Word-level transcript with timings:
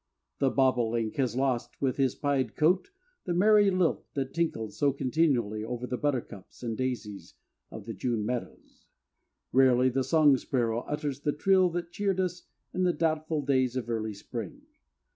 The 0.39 0.49
bobolink 0.49 1.17
has 1.17 1.35
lost, 1.35 1.79
with 1.79 1.97
his 1.97 2.15
pied 2.15 2.55
coat, 2.55 2.89
the 3.25 3.35
merry 3.35 3.69
lilt 3.69 4.03
that 4.15 4.33
tinkled 4.33 4.73
so 4.73 4.91
continually 4.91 5.63
over 5.63 5.85
the 5.85 5.95
buttercups 5.95 6.63
and 6.63 6.75
daisies 6.75 7.35
of 7.69 7.85
the 7.85 7.93
June 7.93 8.25
meadows; 8.25 8.87
rarely 9.51 9.89
the 9.89 10.03
song 10.03 10.37
sparrow 10.37 10.79
utters 10.87 11.19
the 11.19 11.31
trill 11.33 11.69
that 11.73 11.91
cheered 11.91 12.19
us 12.19 12.47
in 12.73 12.81
the 12.81 12.93
doubtful 12.93 13.43
days 13.43 13.75
of 13.75 13.91
early 13.91 14.15
spring. 14.15 14.63